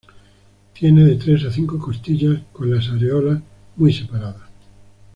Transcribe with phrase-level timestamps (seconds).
[0.73, 3.39] Tiene de tres a cinco costillas con las areolas
[3.75, 4.49] muy separadas.